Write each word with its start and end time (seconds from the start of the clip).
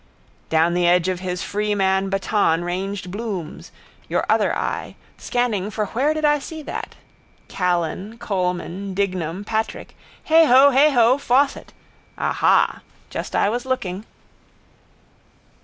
Down 0.49 0.73
the 0.73 0.87
edge 0.87 1.09
of 1.09 1.19
his 1.19 1.43
Freeman 1.43 2.09
baton 2.09 2.63
ranged 2.63 3.11
Bloom's, 3.11 3.71
your 4.09 4.25
other 4.27 4.51
eye, 4.57 4.95
scanning 5.19 5.69
for 5.69 5.85
where 5.93 6.15
did 6.15 6.25
I 6.25 6.39
see 6.39 6.63
that. 6.63 6.95
Callan, 7.47 8.17
Coleman, 8.17 8.95
Dignam 8.95 9.43
Patrick. 9.45 9.95
Heigho! 10.27 10.71
Heigho! 10.71 11.19
Fawcett. 11.19 11.71
Aha! 12.17 12.81
Just 13.11 13.35
I 13.35 13.47
was 13.51 13.63
looking... 13.63 14.03